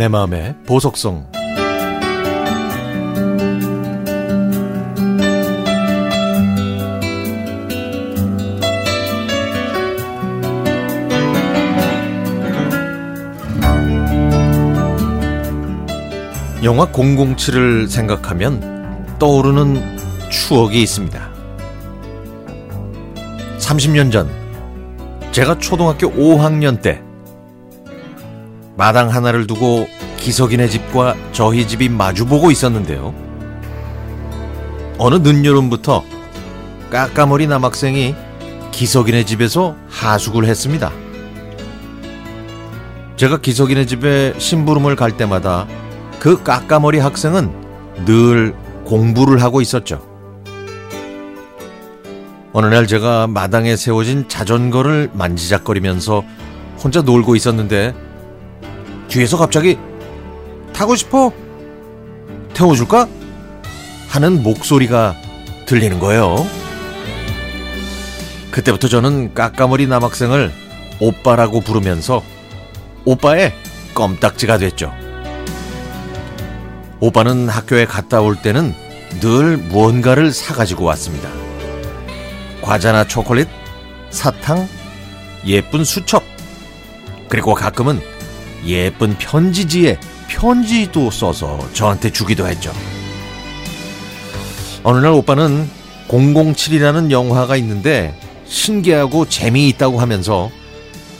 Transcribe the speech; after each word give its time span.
내 0.00 0.08
마음의 0.08 0.54
보석성 0.64 1.30
영화 16.62 16.86
007을 16.86 17.86
생각하면 17.86 19.18
떠오르는 19.18 19.98
추억이 20.30 20.80
있습니다. 20.80 21.30
30년 23.58 24.10
전 24.10 24.30
제가 25.32 25.58
초등학교 25.58 26.10
5학년 26.10 26.80
때 26.80 27.02
마당 28.80 29.10
하나를 29.10 29.46
두고 29.46 29.86
기석이네 30.20 30.68
집과 30.68 31.16
저희 31.32 31.66
집이 31.66 31.88
마주보고 31.88 32.50
있었는데요. 32.50 33.14
어느 34.98 35.14
늦여름부터 35.16 36.04
까까머리 36.90 37.46
남학생이 37.46 38.14
기석이네 38.70 39.24
집에서 39.24 39.76
하숙을 39.88 40.44
했습니다. 40.44 40.92
제가 43.16 43.38
기석이네 43.38 43.86
집에 43.86 44.34
심부름을 44.38 44.94
갈 44.94 45.16
때마다 45.16 45.66
그 46.18 46.42
까까머리 46.42 46.98
학생은 46.98 48.04
늘 48.04 48.54
공부를 48.84 49.42
하고 49.42 49.60
있었죠. 49.60 50.06
어느 52.52 52.66
날 52.66 52.86
제가 52.86 53.26
마당에 53.26 53.76
세워진 53.76 54.28
자전거를 54.28 55.10
만지작거리면서 55.14 56.24
혼자 56.82 57.00
놀고 57.00 57.36
있었는데 57.36 57.94
뒤에서 59.08 59.36
갑자기 59.36 59.78
타고 60.80 60.96
싶어? 60.96 61.30
태워줄까? 62.54 63.06
하는 64.08 64.42
목소리가 64.42 65.14
들리는 65.66 65.98
거예요. 65.98 66.46
그때부터 68.50 68.88
저는 68.88 69.34
까까머리 69.34 69.86
남학생을 69.86 70.50
오빠라고 70.98 71.60
부르면서 71.60 72.22
오빠의 73.04 73.52
껌딱지가 73.92 74.56
됐죠. 74.56 74.90
오빠는 76.98 77.50
학교에 77.50 77.84
갔다 77.84 78.22
올 78.22 78.36
때는 78.36 78.74
늘 79.20 79.58
무언가를 79.58 80.32
사가지고 80.32 80.84
왔습니다. 80.86 81.28
과자나 82.62 83.06
초콜릿, 83.06 83.48
사탕, 84.08 84.66
예쁜 85.44 85.84
수첩, 85.84 86.22
그리고 87.28 87.52
가끔은 87.52 88.00
예쁜 88.66 89.16
편지지에 89.16 89.98
편지도 90.28 91.10
써서 91.10 91.58
저한테 91.72 92.10
주기도 92.10 92.46
했죠. 92.46 92.72
어느 94.82 94.98
날 94.98 95.12
오빠는 95.12 95.68
007이라는 96.08 97.10
영화가 97.10 97.56
있는데 97.56 98.18
신기하고 98.46 99.28
재미있다고 99.28 100.00
하면서 100.00 100.50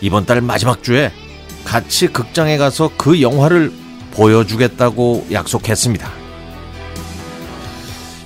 이번 0.00 0.26
달 0.26 0.40
마지막 0.40 0.82
주에 0.82 1.10
같이 1.64 2.08
극장에 2.08 2.58
가서 2.58 2.90
그 2.96 3.22
영화를 3.22 3.72
보여주겠다고 4.12 5.28
약속했습니다. 5.32 6.12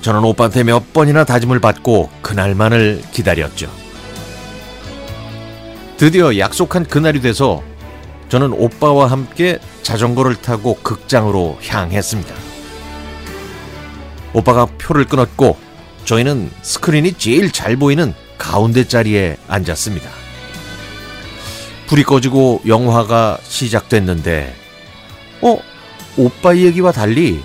저는 0.03 0.25
오빠한테 0.25 0.64
몇 0.64 0.92
번이나 0.92 1.25
다짐을 1.25 1.61
받고 1.61 2.11
그날만을 2.23 3.03
기다렸죠. 3.12 3.70
드디어 5.97 6.39
약속한 6.39 6.84
그날이 6.84 7.20
돼서 7.20 7.62
저는 8.28 8.52
오빠와 8.52 9.06
함께 9.06 9.58
자전거를 9.82 10.36
타고 10.36 10.74
극장으로 10.83 11.58
향했습니다. 11.66 12.34
오빠가 14.34 14.66
표를 14.66 15.06
끊었고 15.06 15.56
저희는 16.05 16.50
스크린이 16.62 17.14
제일 17.14 17.50
잘 17.50 17.77
보이는 17.77 18.14
가운데 18.36 18.86
자리에 18.86 19.36
앉았습니다. 19.48 20.08
불이 21.86 22.02
꺼지고 22.02 22.61
영화가 22.67 23.38
시작됐는데, 23.42 24.55
어, 25.40 25.58
오빠 26.18 26.56
얘기와 26.56 26.92
달리 26.92 27.42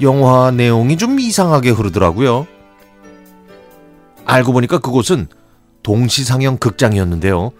영화 0.00 0.50
내용이 0.50 0.96
좀 0.96 1.20
이상하게 1.20 1.70
흐르더라고요. 1.70 2.46
알고 4.24 4.52
보니까 4.52 4.78
그곳은 4.78 5.28
동시상영 5.82 6.58
극장이었는데요. 6.58 7.50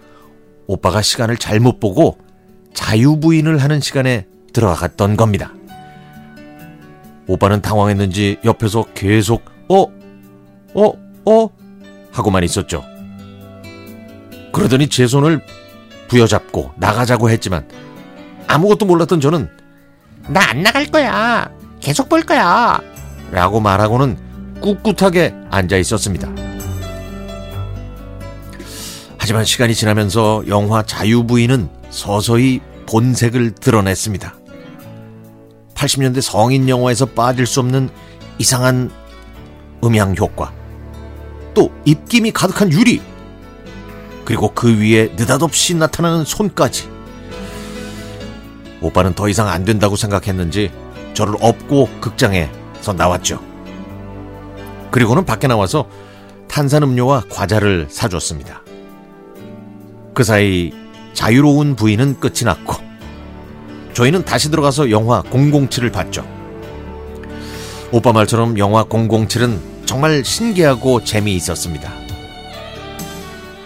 오빠가 0.67 1.01
시간을 1.01 1.37
잘못 1.37 1.79
보고 1.79 2.17
자유부인을 2.83 3.57
하는 3.57 3.81
시간에 3.81 4.25
들어갔던 4.53 5.17
겁니다. 5.17 5.51
오빠는 7.27 7.61
당황했는지 7.61 8.37
옆에서 8.45 8.85
계속 8.95 9.43
어? 9.67 9.83
어? 10.73 10.93
어? 11.25 11.49
하고만 12.13 12.43
있었죠. 12.45 12.83
그러더니 14.53 14.87
제 14.87 15.07
손을 15.07 15.41
부여잡고 16.07 16.71
나가자고 16.77 17.29
했지만 17.29 17.67
아무것도 18.47 18.85
몰랐던 18.85 19.19
저는 19.19 19.49
나 20.29 20.39
안 20.49 20.63
나갈 20.63 20.85
거야. 20.85 21.49
계속 21.81 22.07
볼 22.07 22.21
거야. 22.21 22.79
라고 23.31 23.59
말하고는 23.59 24.17
꿋꿋하게 24.61 25.35
앉아 25.51 25.75
있었습니다. 25.77 26.29
하지만 29.17 29.43
시간이 29.43 29.75
지나면서 29.75 30.43
영화 30.47 30.81
자유부인은 30.81 31.69
서서히 31.91 32.61
본색을 32.89 33.51
드러냈습니다. 33.51 34.33
80년대 35.75 36.21
성인 36.21 36.67
영화에서 36.67 37.05
빠질 37.05 37.45
수 37.45 37.59
없는 37.59 37.89
이상한 38.39 38.89
음향 39.83 40.15
효과, 40.17 40.51
또 41.53 41.71
입김이 41.85 42.31
가득한 42.31 42.71
유리, 42.71 42.99
그리고 44.25 44.51
그 44.55 44.79
위에 44.79 45.13
느닷없이 45.15 45.75
나타나는 45.75 46.25
손까지. 46.25 46.89
오빠는 48.81 49.13
더 49.13 49.29
이상 49.29 49.47
안 49.47 49.65
된다고 49.65 49.95
생각했는지 49.95 50.71
저를 51.13 51.35
업고 51.41 51.89
극장에서 52.01 52.93
나왔죠. 52.97 53.39
그리고는 54.89 55.25
밖에 55.25 55.47
나와서 55.47 55.87
탄산음료와 56.47 57.25
과자를 57.29 57.87
사줬습니다. 57.89 58.63
그 60.15 60.23
사이 60.23 60.88
자유로운 61.19 61.75
부인은 61.75 62.21
끝이 62.21 62.45
났고 62.45 62.77
저희는 63.91 64.23
다시 64.23 64.49
들어가서 64.49 64.89
영화 64.89 65.21
007을 65.23 65.91
봤죠. 65.91 66.25
오빠 67.91 68.13
말처럼 68.13 68.57
영화 68.57 68.85
007은 68.85 69.59
정말 69.85 70.23
신기하고 70.23 71.03
재미있었습니다. 71.03 71.91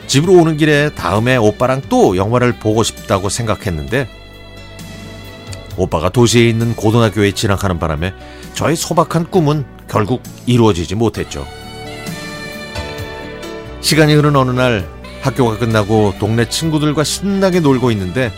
집으로 0.07 0.33
오는 0.33 0.57
길에 0.57 0.89
다음에 0.95 1.35
오빠랑 1.35 1.83
또 1.89 2.17
영화를 2.17 2.53
보고 2.53 2.81
싶다고 2.81 3.29
생각했는데 3.29 4.09
오빠가 5.77 6.09
도시에 6.09 6.49
있는 6.49 6.75
고등학교에 6.75 7.33
진학하는 7.33 7.77
바람에 7.77 8.15
저의 8.55 8.75
소박한 8.75 9.29
꿈은 9.29 9.63
결국 9.87 10.23
이루어지지 10.47 10.95
못했죠. 10.95 11.45
시간이 13.81 14.15
흐른 14.15 14.35
어느 14.35 14.49
날 14.49 14.92
학교가 15.23 15.57
끝나고 15.57 16.15
동네 16.19 16.47
친구들과 16.47 17.05
신나게 17.05 17.61
놀고 17.61 17.91
있는데 17.91 18.31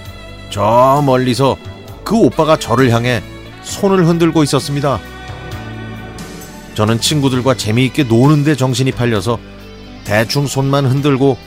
저 0.52 1.02
멀리서 1.04 1.58
그 2.04 2.16
오빠가 2.16 2.58
저를 2.58 2.92
향해 2.92 3.24
손을 3.64 4.06
흔들고 4.06 4.44
있었습니다. 4.44 5.00
저는 6.76 7.00
친구들과 7.00 7.56
재미있게 7.56 8.04
노는데 8.04 8.56
정신이 8.56 8.92
팔려서 8.92 9.40
대충 10.04 10.46
손만 10.46 10.86
흔들고 10.86 11.38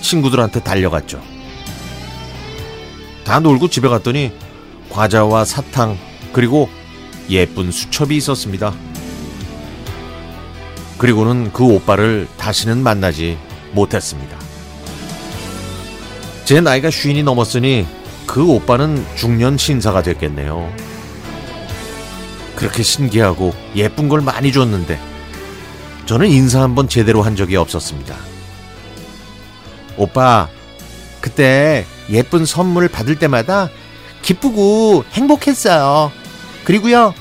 친구들한테 0.00 0.60
달려갔죠. 0.64 1.22
다 3.24 3.38
놀고 3.38 3.68
집에 3.68 3.86
갔더니 3.88 4.32
과자와 4.90 5.44
사탕 5.44 5.96
그리고 6.32 6.68
예쁜 7.30 7.70
수첩이 7.70 8.16
있었습니다. 8.16 8.74
그리고는 10.98 11.52
그 11.52 11.64
오빠를 11.64 12.26
다시는 12.36 12.82
만나지 12.82 13.38
못했습니다. 13.72 14.41
제 16.44 16.60
나이가 16.60 16.90
쉰이 16.90 17.22
넘었으니 17.22 17.86
그 18.26 18.44
오빠는 18.44 19.04
중년 19.16 19.56
신사가 19.56 20.02
됐겠네요. 20.02 20.72
그렇게 22.56 22.82
신기하고 22.82 23.54
예쁜 23.76 24.08
걸 24.08 24.20
많이 24.20 24.52
줬는데 24.52 25.00
저는 26.06 26.28
인사 26.28 26.60
한번 26.60 26.88
제대로 26.88 27.22
한 27.22 27.36
적이 27.36 27.56
없었습니다. 27.56 28.16
오빠, 29.96 30.48
그때 31.20 31.86
예쁜 32.10 32.44
선물 32.44 32.88
받을 32.88 33.18
때마다 33.18 33.70
기쁘고 34.22 35.04
행복했어요. 35.12 36.12
그리고요, 36.64 37.14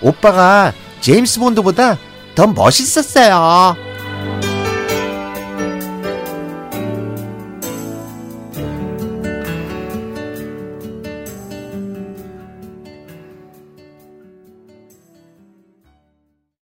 오빠가 0.00 0.72
제임스 1.00 1.40
본드보다 1.40 1.98
더 2.34 2.46
멋있었어요. 2.46 3.89